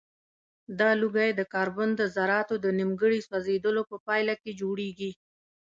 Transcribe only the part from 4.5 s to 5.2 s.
جوړیږي.